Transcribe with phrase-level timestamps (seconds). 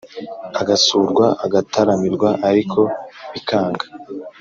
[0.61, 2.79] Agasurwa agataramirwa ariko
[3.33, 3.85] bikanga